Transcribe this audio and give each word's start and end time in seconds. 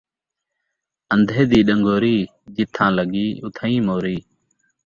اندھے 1.13 1.43
دی 1.49 1.59
ݙنگوری، 1.67 2.17
جتھاں 2.55 2.89
لڳی 2.97 3.27
اتھائیں 3.45 3.81
موری 3.87 4.17